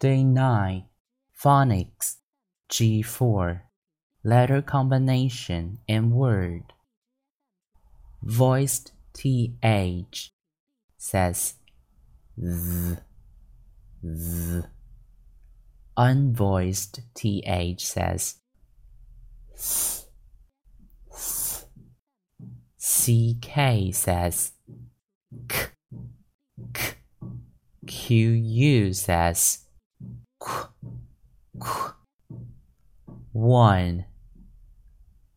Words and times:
Day 0.00 0.22
9 0.22 0.84
Phonics 1.36 2.18
G4 2.70 3.62
Letter 4.22 4.62
combination 4.62 5.78
and 5.88 6.12
word 6.12 6.72
Voiced 8.22 8.92
TH 9.12 10.30
says 10.96 11.54
Z 12.40 12.96
Z 14.06 14.62
Unvoiced 15.96 17.00
TH 17.14 17.84
says 17.84 18.36
th, 19.56 20.04
th. 21.10 21.64
CK 22.78 23.92
says 23.92 24.52
k, 25.48 25.66
k. 26.72 26.94
QU 27.88 28.92
says. 28.92 29.67
One. 33.32 34.04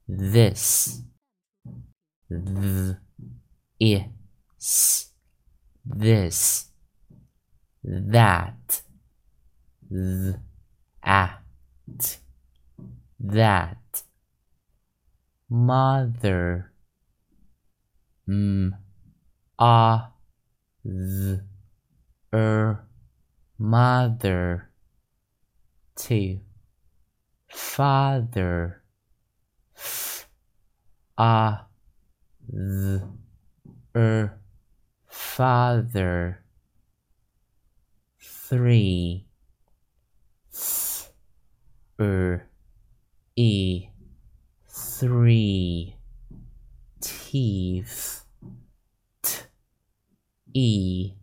This. 0.08 1.02
Th 2.30 2.96
is. 3.80 5.12
This. 5.86 6.72
That. 7.84 8.82
Th 9.90 10.36
at. 11.04 12.18
That. 13.20 14.04
Mother. 15.50 16.74
M. 18.28 18.76
A. 19.60 20.02
Th 20.84 21.40
er. 22.34 22.88
Mother 23.60 24.71
two 26.02 26.40
father 27.48 28.82
a 31.16 31.58
er 33.96 34.40
father 35.08 36.44
three 38.20 39.28
th 40.52 41.12
er 42.00 42.50
e 43.36 43.90
three 44.68 45.96
teeth 47.00 48.26
t 49.22 49.44
e 50.56 51.14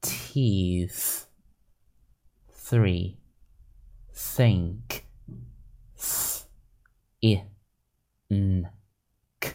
teeth 0.00 1.31
three. 2.62 3.18
Think. 4.14 5.04
Th 5.96 6.46
i. 7.24 7.42
N. 8.30 8.68
K. 9.40 9.52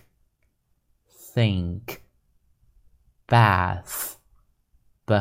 Think. 1.34 2.04
Bath. 3.28 4.20
B. 5.06 5.16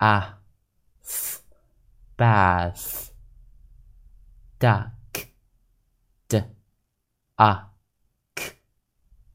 A. 0.00 0.24
Th 1.04 1.40
bath. 2.16 3.12
Duck. 4.58 5.28
D. 6.28 6.40
A. 7.38 7.58
K. 8.34 8.52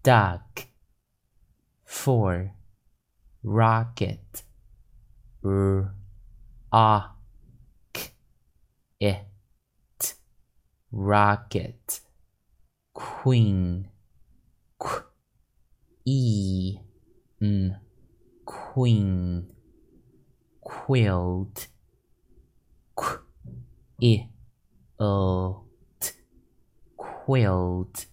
Duck. 0.01 0.67
Four. 1.85 2.53
Rocket. 3.43 4.43
R. 5.43 5.93
A 6.73 7.20
it. 9.01 10.13
Rocket. 10.91 11.99
Queen. 12.93 13.89
Qu. 14.77 15.03
E. 16.05 16.77
N 17.41 17.79
queen. 18.45 19.47
Quilt. 20.61 21.67
Qu. 22.95 23.19
I. 24.01 24.29
L. 24.99 25.65
T. 25.99 26.11
Quilt 26.97 28.05